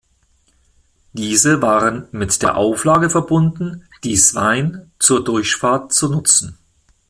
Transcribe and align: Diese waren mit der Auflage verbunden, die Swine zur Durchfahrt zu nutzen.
Diese 1.13 1.61
waren 1.61 2.07
mit 2.11 2.41
der 2.41 2.57
Auflage 2.57 3.11
verbunden, 3.11 3.87
die 4.03 4.17
Swine 4.17 4.89
zur 4.97 5.23
Durchfahrt 5.23 5.93
zu 5.93 6.09
nutzen. 6.09 6.57